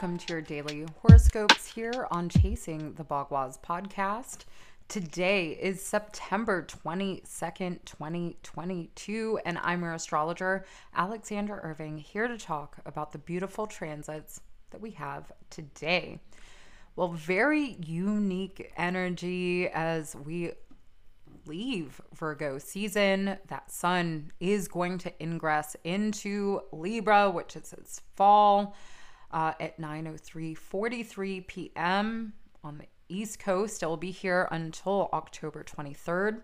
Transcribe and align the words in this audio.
welcome 0.00 0.16
to 0.16 0.32
your 0.32 0.40
daily 0.40 0.86
horoscopes 1.02 1.66
here 1.66 2.06
on 2.10 2.26
Chasing 2.26 2.94
the 2.94 3.04
Bagua's 3.04 3.58
podcast. 3.58 4.46
Today 4.88 5.48
is 5.60 5.82
September 5.82 6.66
22nd, 6.66 7.84
2022, 7.84 9.40
and 9.44 9.58
I'm 9.58 9.82
your 9.82 9.92
astrologer, 9.92 10.64
Alexander 10.94 11.60
Irving, 11.62 11.98
here 11.98 12.28
to 12.28 12.38
talk 12.38 12.78
about 12.86 13.12
the 13.12 13.18
beautiful 13.18 13.66
transits 13.66 14.40
that 14.70 14.80
we 14.80 14.92
have 14.92 15.32
today. 15.50 16.18
Well, 16.96 17.08
very 17.08 17.76
unique 17.84 18.72
energy 18.78 19.68
as 19.68 20.16
we 20.16 20.52
leave 21.44 22.00
Virgo 22.14 22.56
season. 22.56 23.36
That 23.48 23.70
sun 23.70 24.32
is 24.40 24.66
going 24.66 24.96
to 24.96 25.12
ingress 25.22 25.76
into 25.84 26.62
Libra, 26.72 27.30
which 27.30 27.54
is 27.54 27.74
its 27.74 28.00
fall 28.16 28.74
uh, 29.32 29.52
at 29.60 29.80
9:03:43 29.80 31.46
p.m. 31.46 32.32
on 32.62 32.78
the 32.78 32.86
East 33.08 33.38
Coast. 33.38 33.82
It 33.82 33.86
will 33.86 33.96
be 33.96 34.10
here 34.10 34.48
until 34.50 35.08
October 35.12 35.64
23rd. 35.64 36.40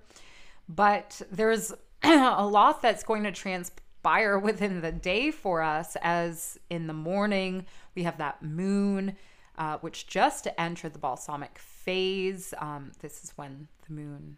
But 0.68 1.22
there's 1.30 1.72
a 2.02 2.46
lot 2.46 2.82
that's 2.82 3.04
going 3.04 3.24
to 3.24 3.32
transpire 3.32 4.38
within 4.40 4.80
the 4.80 4.92
day 4.92 5.30
for 5.30 5.62
us, 5.62 5.96
as 6.02 6.58
in 6.70 6.86
the 6.86 6.92
morning 6.92 7.66
we 7.94 8.02
have 8.04 8.18
that 8.18 8.42
moon. 8.42 9.16
Uh, 9.58 9.78
which 9.78 10.06
just 10.06 10.46
entered 10.58 10.92
the 10.92 10.98
balsamic 10.98 11.58
phase. 11.58 12.52
Um, 12.58 12.92
this 13.00 13.24
is 13.24 13.32
when 13.36 13.68
the 13.88 13.94
moon 13.94 14.36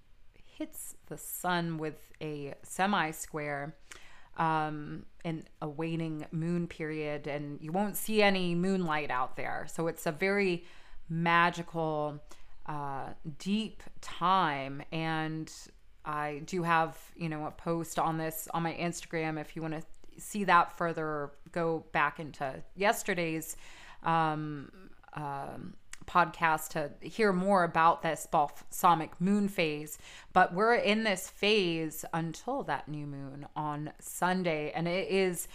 hits 0.58 0.94
the 1.06 1.16
sun 1.16 1.78
with 1.78 2.12
a 2.20 2.54
semi 2.62 3.10
square 3.10 3.74
um, 4.38 5.04
in 5.24 5.44
a 5.60 5.68
waning 5.68 6.26
moon 6.30 6.66
period, 6.66 7.26
and 7.26 7.60
you 7.60 7.72
won't 7.72 7.96
see 7.96 8.22
any 8.22 8.54
moonlight 8.54 9.10
out 9.10 9.36
there. 9.36 9.66
So 9.70 9.88
it's 9.88 10.06
a 10.06 10.12
very 10.12 10.64
magical, 11.08 12.22
uh, 12.66 13.08
deep 13.38 13.82
time. 14.00 14.82
And 14.92 15.52
I 16.04 16.42
do 16.46 16.62
have, 16.62 16.96
you 17.16 17.28
know, 17.28 17.46
a 17.46 17.50
post 17.50 17.98
on 17.98 18.18
this 18.18 18.48
on 18.54 18.62
my 18.62 18.74
Instagram 18.74 19.40
if 19.40 19.56
you 19.56 19.62
want 19.62 19.74
to 19.74 19.82
see 20.18 20.44
that 20.44 20.76
further, 20.76 21.32
go 21.52 21.84
back 21.92 22.20
into 22.20 22.62
yesterday's 22.76 23.56
um, 24.02 24.70
um, 25.14 25.74
podcast 26.06 26.68
to 26.70 26.90
hear 27.06 27.32
more 27.32 27.64
about 27.64 28.02
this 28.02 28.26
balsamic 28.30 29.20
moon 29.20 29.48
phase. 29.48 29.98
But 30.32 30.54
we're 30.54 30.74
in 30.74 31.04
this 31.04 31.28
phase 31.28 32.04
until 32.12 32.62
that 32.64 32.88
new 32.88 33.06
moon 33.06 33.46
on 33.54 33.92
Sunday, 34.00 34.72
and 34.72 34.88
it 34.88 35.08
is 35.08 35.48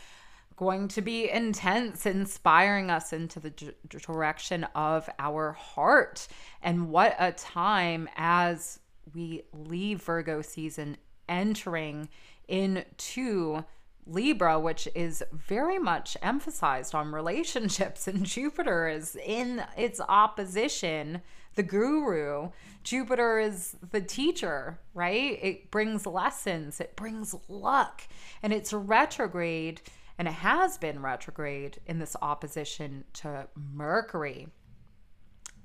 going 0.56 0.88
to 0.88 1.02
be 1.02 1.30
intense, 1.30 2.06
inspiring 2.06 2.92
us 2.92 3.12
into 3.14 3.40
the 3.40 3.50
d- 3.50 3.72
direction 3.90 4.66
of 4.76 5.10
our 5.20 5.54
heart. 5.54 6.28
And 6.62 6.90
what 6.90 7.16
a 7.20 7.32
time 7.32 8.08
as 8.16 8.80
we 9.14 9.44
leave 9.52 10.02
Virgo 10.02 10.42
season 10.42 10.98
entering 11.28 12.10
into 12.48 13.64
Libra, 14.06 14.60
which 14.60 14.88
is 14.96 15.24
very 15.32 15.80
much 15.80 16.18
emphasized 16.22 16.94
on 16.94 17.12
relationships, 17.12 18.08
and 18.08 18.26
Jupiter 18.26 18.88
is 18.88 19.16
in 19.16 19.64
its 19.78 20.00
opposition, 20.08 21.22
the 21.56 21.64
guru. 21.64 22.50
Jupiter 22.84 23.40
is 23.40 23.76
the 23.92 24.02
teacher, 24.02 24.80
right? 24.94 25.40
It 25.42 25.72
brings 25.72 26.06
lessons, 26.06 26.80
it 26.80 26.96
brings 26.96 27.36
luck, 27.48 28.08
and 28.42 28.52
it's 28.52 28.74
retrograde, 28.74 29.82
and 30.18 30.28
it 30.28 30.36
has 30.36 30.78
been 30.78 31.02
retrograde 31.02 31.80
in 31.86 32.00
this 32.00 32.16
opposition 32.22 33.06
to 33.14 33.48
Mercury. 33.56 34.48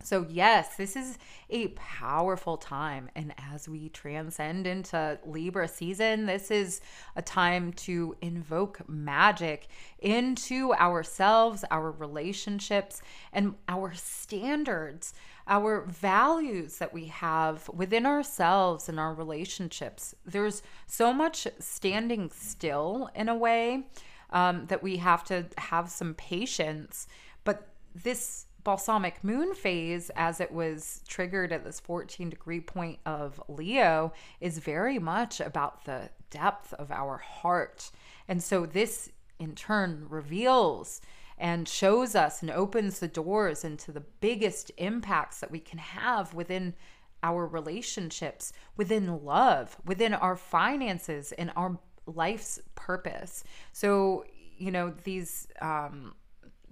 So, 0.03 0.27
yes, 0.29 0.77
this 0.77 0.97
is 0.97 1.19
a 1.51 1.69
powerful 1.69 2.57
time. 2.57 3.11
And 3.15 3.35
as 3.53 3.69
we 3.69 3.89
transcend 3.89 4.67
into 4.67 5.19
Libra 5.27 5.67
season, 5.67 6.27
this 6.27 6.51
is 6.51 6.81
a 7.17 7.23
time 7.23 7.73
to 7.75 8.17
invoke 8.23 8.89
magic 8.89 9.69
into 9.99 10.73
ourselves, 10.75 11.65
our 11.71 11.91
relationships, 11.91 13.03
and 13.33 13.55
our 13.69 13.93
standards, 13.95 15.15
our 15.49 15.85
values 15.87 16.79
that 16.79 16.95
we 16.95 17.07
have 17.07 17.69
within 17.71 18.07
ourselves 18.07 18.89
and 18.89 19.01
our 19.01 19.15
relationships. 19.15 20.15
There's 20.25 20.63
so 20.87 21.13
much 21.13 21.49
standing 21.59 22.31
still 22.31 23.11
in 23.15 23.29
a 23.29 23.37
way 23.37 23.87
um, 24.31 24.67
that 24.67 24.83
we 24.83 24.99
have 24.99 25.25
to 25.25 25.47
have 25.57 25.91
some 25.91 26.15
patience. 26.15 27.09
But 27.45 27.67
this 27.95 28.47
balsamic 28.69 29.25
moon 29.25 29.55
phase, 29.55 30.11
as 30.15 30.43
it 30.43 30.53
was 30.53 31.01
triggered 31.09 31.53
at 31.55 31.65
this 31.65 31.81
14 31.81 32.29
degree 32.29 32.61
point 32.61 32.99
of 33.07 33.43
Leo, 33.49 34.13
is 34.43 34.59
very 34.59 34.99
much 34.99 35.41
about 35.41 35.87
the 35.87 36.11
depth 36.29 36.75
of 36.75 36.93
our 36.93 37.17
heart. 37.17 37.91
And 38.29 38.43
so 38.43 38.67
this 38.67 39.11
in 39.39 39.55
turn 39.55 40.05
reveals 40.11 41.01
and 41.39 41.67
shows 41.67 42.15
us 42.15 42.43
and 42.43 42.51
opens 42.51 42.99
the 42.99 43.09
doors 43.09 43.65
into 43.65 43.91
the 43.91 44.05
biggest 44.21 44.71
impacts 44.77 45.41
that 45.41 45.51
we 45.51 45.61
can 45.61 45.79
have 45.79 46.35
within 46.35 46.75
our 47.23 47.47
relationships, 47.47 48.53
within 48.77 49.25
love, 49.25 49.79
within 49.87 50.13
our 50.13 50.37
finances, 50.37 51.33
and 51.33 51.51
our 51.57 51.79
life's 52.05 52.61
purpose. 52.75 53.45
So, 53.73 54.27
you 54.59 54.71
know, 54.71 54.93
these 55.05 55.49
um, 55.63 56.13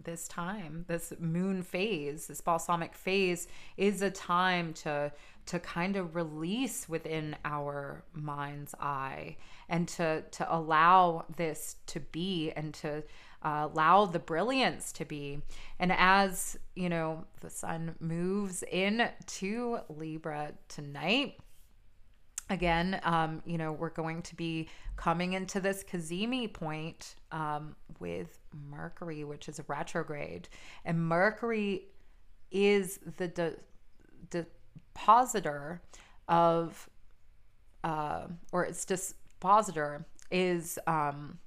this 0.06 0.26
time, 0.26 0.86
this 0.88 1.12
moon 1.18 1.62
phase, 1.62 2.28
this 2.28 2.40
balsamic 2.40 2.94
phase 2.94 3.46
is 3.76 4.00
a 4.00 4.10
time 4.10 4.72
to 4.72 5.12
to 5.46 5.60
kind 5.60 5.94
of 5.94 6.16
release 6.16 6.88
within 6.88 7.36
our 7.44 8.02
mind's 8.12 8.74
eye 8.80 9.36
and 9.68 9.86
to 9.88 10.22
to 10.30 10.54
allow 10.54 11.26
this 11.36 11.76
to 11.86 12.00
be 12.00 12.50
and 12.56 12.72
to 12.74 13.02
uh, 13.42 13.68
allow 13.70 14.06
the 14.06 14.18
brilliance 14.18 14.92
to 14.92 15.04
be. 15.04 15.42
And 15.78 15.92
as 15.92 16.56
you 16.74 16.88
know, 16.88 17.24
the 17.40 17.50
sun 17.50 17.94
moves 18.00 18.62
into 18.62 19.78
Libra 19.88 20.52
tonight 20.68 21.38
again, 22.48 23.00
um, 23.02 23.42
you 23.44 23.58
know, 23.58 23.72
we're 23.72 23.90
going 23.90 24.22
to 24.22 24.36
be 24.36 24.68
coming 24.96 25.32
into 25.34 25.60
this 25.60 25.84
Cazimi 25.84 26.52
point 26.52 27.16
um, 27.32 27.74
with 27.98 28.38
Mercury, 28.70 29.24
which 29.24 29.48
is 29.48 29.60
retrograde. 29.68 30.48
And 30.84 31.00
Mercury 31.00 31.88
is 32.50 33.00
the 33.16 33.28
de- 33.28 33.56
depositor 34.30 35.82
of, 36.28 36.88
uh, 37.84 38.26
or 38.52 38.64
its 38.64 38.84
dispositor 38.84 40.06
is 40.30 40.78
um, 40.86 41.38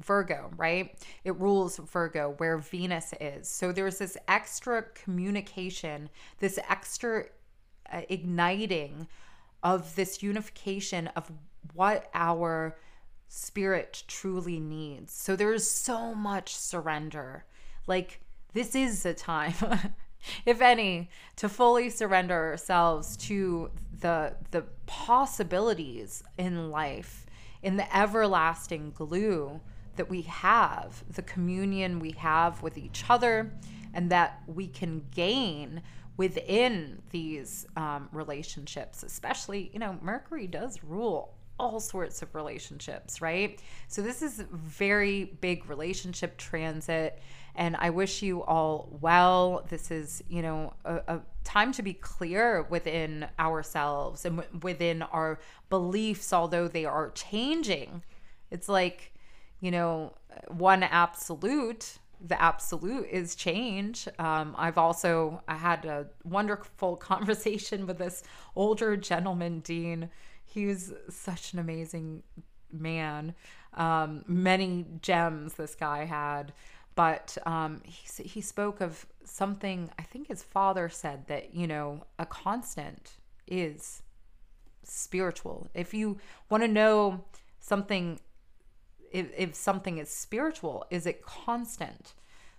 Virgo, 0.00 0.50
right? 0.56 0.94
It 1.24 1.38
rules 1.40 1.78
Virgo 1.78 2.34
where 2.38 2.58
Venus 2.58 3.12
is. 3.20 3.48
So 3.48 3.72
there's 3.72 3.98
this 3.98 4.16
extra 4.28 4.82
communication, 4.94 6.08
this 6.38 6.58
extra 6.68 7.24
uh, 7.92 8.02
igniting 8.08 9.08
of 9.62 9.94
this 9.96 10.22
unification 10.22 11.08
of 11.08 11.30
what 11.74 12.08
our 12.14 12.76
spirit 13.28 14.04
truly 14.08 14.58
needs. 14.58 15.12
So 15.12 15.36
there's 15.36 15.68
so 15.68 16.14
much 16.14 16.56
surrender. 16.56 17.44
Like, 17.86 18.20
this 18.54 18.74
is 18.74 19.02
the 19.02 19.14
time, 19.14 19.54
if 20.46 20.60
any, 20.60 21.10
to 21.36 21.48
fully 21.48 21.90
surrender 21.90 22.34
ourselves 22.34 23.16
to 23.18 23.70
the 24.00 24.34
the 24.50 24.64
possibilities 24.86 26.22
in 26.38 26.70
life, 26.70 27.26
in 27.62 27.76
the 27.76 27.96
everlasting 27.96 28.92
glue 28.92 29.60
that 29.96 30.08
we 30.08 30.22
have, 30.22 31.04
the 31.10 31.22
communion 31.22 31.98
we 31.98 32.12
have 32.12 32.62
with 32.62 32.78
each 32.78 33.04
other, 33.08 33.52
and 33.94 34.10
that 34.10 34.42
we 34.46 34.66
can 34.66 35.04
gain 35.14 35.82
within 36.16 37.00
these 37.10 37.66
um, 37.76 38.08
relationships, 38.12 39.02
especially, 39.02 39.70
you 39.72 39.78
know, 39.78 39.98
Mercury 40.02 40.46
does 40.46 40.82
rule 40.82 41.34
all 41.58 41.80
sorts 41.80 42.22
of 42.22 42.34
relationships, 42.34 43.20
right? 43.20 43.60
So 43.88 44.02
this 44.02 44.22
is 44.22 44.44
very 44.52 45.24
big 45.40 45.68
relationship 45.68 46.36
transit 46.36 47.20
and 47.54 47.76
I 47.80 47.90
wish 47.90 48.22
you 48.22 48.44
all 48.44 48.96
well. 49.00 49.66
This 49.68 49.90
is, 49.90 50.22
you 50.28 50.42
know, 50.42 50.74
a, 50.84 50.96
a 51.08 51.20
time 51.42 51.72
to 51.72 51.82
be 51.82 51.94
clear 51.94 52.62
within 52.70 53.26
ourselves 53.38 54.24
and 54.24 54.38
w- 54.38 54.60
within 54.62 55.02
our 55.02 55.40
beliefs 55.68 56.32
although 56.32 56.68
they 56.68 56.84
are 56.84 57.10
changing. 57.10 58.02
It's 58.50 58.68
like, 58.68 59.12
you 59.60 59.72
know, 59.72 60.14
one 60.48 60.84
absolute 60.84 61.98
the 62.20 62.40
absolute 62.40 63.08
is 63.10 63.34
change. 63.34 64.08
Um, 64.18 64.54
I've 64.58 64.78
also 64.78 65.42
I 65.48 65.56
had 65.56 65.84
a 65.84 66.06
wonderful 66.24 66.96
conversation 67.10 67.86
with 67.86 67.98
this 67.98 68.22
older 68.56 68.96
gentleman, 68.96 69.60
Dean. 69.60 70.10
He's 70.44 70.92
such 71.10 71.52
an 71.52 71.58
amazing 71.58 72.22
man. 72.72 73.34
Um, 73.74 74.24
many 74.26 74.86
gems 75.02 75.54
this 75.54 75.74
guy 75.74 76.04
had, 76.04 76.52
but 76.94 77.36
um, 77.46 77.80
he, 77.84 78.24
he 78.24 78.40
spoke 78.40 78.80
of 78.80 79.06
something, 79.24 79.90
I 79.98 80.02
think 80.02 80.28
his 80.28 80.42
father 80.42 80.88
said 80.88 81.26
that, 81.28 81.54
you 81.54 81.66
know, 81.66 82.04
a 82.18 82.26
constant 82.26 83.18
is 83.46 84.02
spiritual. 84.82 85.68
If 85.74 85.94
you 85.94 86.18
want 86.50 86.64
to 86.64 86.68
know 86.68 87.24
something, 87.60 88.18
if, 89.12 89.26
if 89.36 89.54
something 89.54 89.98
is 89.98 90.10
spiritual, 90.10 90.86
is 90.90 91.06
it 91.06 91.22
constant? 91.22 92.14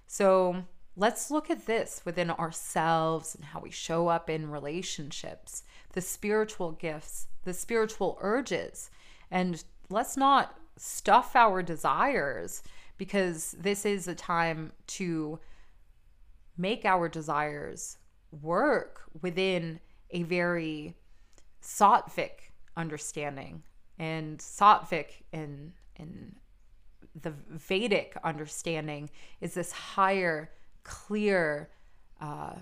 So 0.07 0.63
let's 0.95 1.31
look 1.31 1.49
at 1.49 1.65
this 1.65 2.01
within 2.05 2.31
ourselves 2.31 3.35
and 3.35 3.45
how 3.45 3.59
we 3.59 3.71
show 3.71 4.07
up 4.07 4.29
in 4.29 4.49
relationships, 4.49 5.63
the 5.93 6.01
spiritual 6.01 6.71
gifts, 6.73 7.27
the 7.43 7.53
spiritual 7.53 8.17
urges, 8.21 8.89
and 9.31 9.63
let's 9.89 10.17
not 10.17 10.55
stuff 10.77 11.35
our 11.35 11.61
desires 11.61 12.63
because 12.97 13.55
this 13.59 13.85
is 13.85 14.07
a 14.07 14.15
time 14.15 14.71
to 14.87 15.39
make 16.57 16.83
our 16.85 17.07
desires 17.07 17.97
work 18.41 19.03
within 19.21 19.79
a 20.11 20.23
very 20.23 20.95
sattvic 21.61 22.51
understanding 22.75 23.63
and 23.99 24.39
sattvic 24.39 25.23
in 25.31 25.73
in 25.95 26.35
the 27.21 27.31
Vedic 27.49 28.15
understanding 28.23 29.09
is 29.41 29.53
this 29.53 29.71
higher, 29.71 30.51
clear 30.83 31.69
uh, 32.21 32.53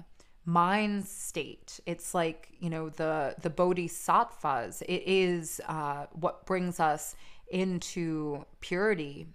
mind 0.45 1.05
state. 1.05 1.79
It's 1.85 2.13
like 2.13 2.49
you 2.59 2.69
know 2.69 2.89
the 2.89 3.35
the 3.41 3.49
bodhisattvas. 3.49 4.81
It 4.81 5.03
is 5.05 5.61
uh, 5.67 6.07
what 6.13 6.45
brings 6.45 6.79
us 6.79 7.15
into 7.49 8.45
purity 8.59 9.27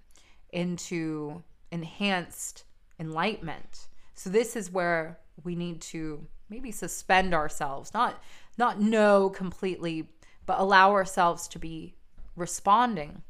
into 0.52 1.42
enhanced 1.70 2.64
enlightenment. 3.00 3.88
So 4.14 4.30
this 4.30 4.54
is 4.54 4.70
where 4.70 5.18
we 5.42 5.56
need 5.56 5.80
to 5.80 6.26
maybe 6.48 6.70
suspend 6.70 7.34
ourselves, 7.34 7.92
not 7.94 8.22
not 8.58 8.80
know 8.80 9.30
completely, 9.30 10.08
but 10.52 10.60
allow 10.60 10.92
ourselves 10.92 11.48
to 11.48 11.58
be 11.58 11.94
responding 12.36 13.22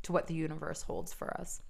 to 0.00 0.12
what 0.12 0.28
the 0.28 0.34
universe 0.34 0.82
holds 0.82 1.12
for 1.12 1.36
us. 1.40 1.60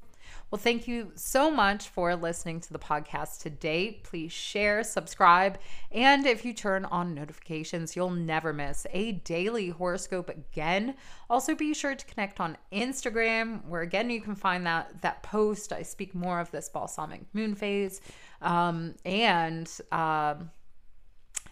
Well, 0.50 0.58
thank 0.58 0.86
you 0.86 1.12
so 1.14 1.50
much 1.50 1.88
for 1.88 2.14
listening 2.14 2.60
to 2.60 2.74
the 2.74 2.78
podcast 2.78 3.40
today. 3.40 4.02
Please 4.02 4.32
share, 4.32 4.84
subscribe, 4.84 5.58
and 5.90 6.26
if 6.26 6.44
you 6.44 6.52
turn 6.52 6.84
on 6.84 7.14
notifications, 7.14 7.96
you'll 7.96 8.10
never 8.10 8.52
miss 8.52 8.86
a 8.92 9.12
daily 9.12 9.70
horoscope 9.70 10.28
again. 10.28 10.94
Also, 11.30 11.54
be 11.54 11.72
sure 11.72 11.94
to 11.94 12.04
connect 12.04 12.38
on 12.38 12.58
Instagram, 12.70 13.64
where 13.64 13.80
again 13.80 14.10
you 14.10 14.20
can 14.20 14.34
find 14.34 14.66
that 14.66 15.00
that 15.00 15.22
post. 15.22 15.72
I 15.72 15.80
speak 15.80 16.14
more 16.14 16.38
of 16.38 16.50
this 16.50 16.68
balsamic 16.68 17.22
moon 17.32 17.54
phase, 17.54 18.02
um, 18.42 18.94
and. 19.06 19.72
Um, 19.90 20.50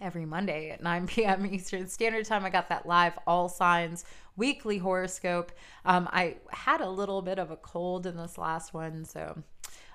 every 0.00 0.26
Monday 0.26 0.70
at 0.70 0.82
9 0.82 1.06
p.m. 1.08 1.46
Eastern 1.46 1.88
Standard 1.88 2.26
Time. 2.26 2.44
I 2.44 2.50
got 2.50 2.68
that 2.68 2.86
live 2.86 3.18
all 3.26 3.48
signs 3.48 4.04
weekly 4.36 4.78
horoscope. 4.78 5.52
Um, 5.84 6.08
I 6.12 6.36
had 6.50 6.80
a 6.80 6.88
little 6.88 7.22
bit 7.22 7.38
of 7.38 7.50
a 7.50 7.56
cold 7.56 8.06
in 8.06 8.16
this 8.16 8.36
last 8.36 8.74
one, 8.74 9.04
so 9.04 9.42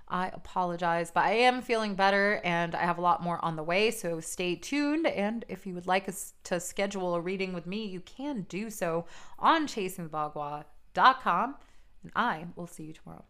I 0.08 0.30
apologize, 0.30 1.12
but 1.12 1.26
I 1.26 1.34
am 1.34 1.62
feeling 1.62 1.94
better 1.94 2.42
and 2.44 2.74
I 2.74 2.82
have 2.82 2.98
a 2.98 3.02
lot 3.02 3.22
more 3.22 3.44
on 3.44 3.56
the 3.56 3.64
way. 3.64 3.92
So 3.92 4.20
stay 4.20 4.56
tuned. 4.56 5.06
And 5.06 5.46
if 5.48 5.68
you 5.68 5.76
would 5.76 5.88
like 5.88 6.10
us 6.10 6.34
to 6.46 6.60
schedule 6.60 7.14
a 7.14 7.22
reading 7.22 7.54
with 7.54 7.68
me, 7.68 7.86
you 7.86 8.00
can 8.02 8.48
do 8.50 8.72
so 8.72 9.06
on 9.38 9.68
chasingthebagua.com. 9.68 11.56
And 12.02 12.12
I 12.16 12.48
will 12.56 12.68
see 12.68 12.86
you 12.86 12.94
tomorrow. 12.94 13.26